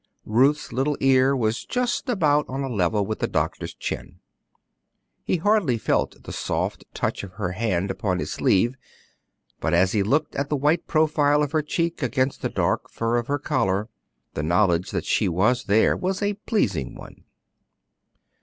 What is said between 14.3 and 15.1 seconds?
the knowledge that